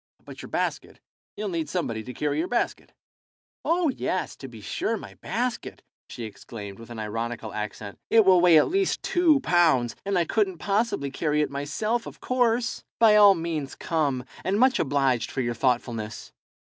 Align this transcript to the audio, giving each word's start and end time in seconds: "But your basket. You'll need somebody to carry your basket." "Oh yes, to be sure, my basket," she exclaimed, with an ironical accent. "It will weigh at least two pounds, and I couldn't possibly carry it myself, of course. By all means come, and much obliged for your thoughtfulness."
"But 0.25 0.41
your 0.41 0.49
basket. 0.49 0.99
You'll 1.37 1.49
need 1.49 1.69
somebody 1.69 2.01
to 2.05 2.11
carry 2.15 2.39
your 2.39 2.47
basket." 2.47 2.91
"Oh 3.63 3.89
yes, 3.89 4.35
to 4.37 4.47
be 4.47 4.59
sure, 4.59 4.97
my 4.97 5.13
basket," 5.21 5.83
she 6.09 6.23
exclaimed, 6.23 6.79
with 6.79 6.89
an 6.89 6.97
ironical 6.97 7.53
accent. 7.53 7.99
"It 8.09 8.25
will 8.25 8.41
weigh 8.41 8.57
at 8.57 8.67
least 8.67 9.03
two 9.03 9.41
pounds, 9.41 9.95
and 10.03 10.17
I 10.17 10.25
couldn't 10.25 10.57
possibly 10.57 11.11
carry 11.11 11.41
it 11.41 11.51
myself, 11.51 12.07
of 12.07 12.19
course. 12.19 12.83
By 12.97 13.15
all 13.15 13.35
means 13.35 13.75
come, 13.75 14.25
and 14.43 14.59
much 14.59 14.79
obliged 14.79 15.29
for 15.29 15.41
your 15.41 15.53
thoughtfulness." 15.53 16.33